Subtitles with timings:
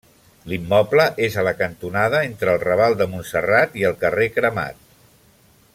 [0.51, 4.81] L'immoble és a la cantonada entre el Raval de Montserrat i el carrer Cremat.